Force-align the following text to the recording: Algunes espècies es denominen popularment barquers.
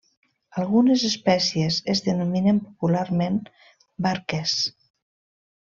Algunes 0.61 1.03
espècies 1.09 1.77
es 1.93 2.01
denominen 2.09 2.63
popularment 2.71 3.39
barquers. 4.07 4.57